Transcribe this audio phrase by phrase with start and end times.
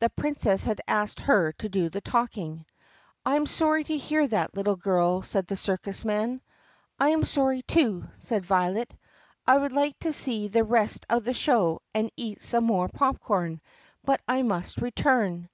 [0.00, 2.64] (The Princess had asked her to do the talking.)
[3.26, 6.40] "I am sorry to hear that, little girl," said the circus man.
[6.98, 8.96] "I am sorry too," said Violet.
[9.46, 13.60] "I would like to see the rest of the show and eat some more popcorn,
[14.06, 15.50] but I must return."